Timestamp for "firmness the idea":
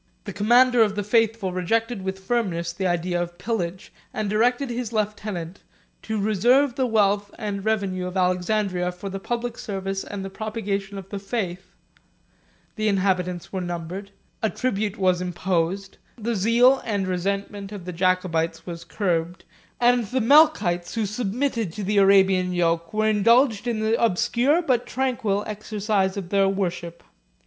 2.25-3.21